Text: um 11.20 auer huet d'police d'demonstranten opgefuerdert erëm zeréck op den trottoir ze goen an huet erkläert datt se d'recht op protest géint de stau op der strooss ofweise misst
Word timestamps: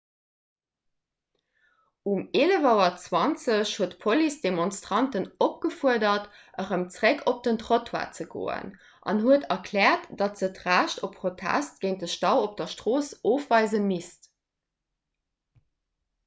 um 2.13 2.23
11.20 2.45 3.49
auer 3.55 3.69
huet 3.81 3.93
d'police 3.99 4.37
d'demonstranten 4.45 5.27
opgefuerdert 5.47 6.41
erëm 6.65 6.85
zeréck 6.97 7.21
op 7.33 7.43
den 7.49 7.61
trottoir 7.65 8.09
ze 8.21 8.27
goen 8.33 8.73
an 9.13 9.23
huet 9.27 9.47
erkläert 9.59 10.09
datt 10.25 10.43
se 10.43 10.51
d'recht 10.61 11.05
op 11.09 11.15
protest 11.21 11.81
géint 11.87 12.03
de 12.07 12.13
stau 12.17 12.35
op 12.49 12.59
der 12.65 12.73
strooss 12.75 13.15
ofweise 13.37 13.87
misst 13.93 14.29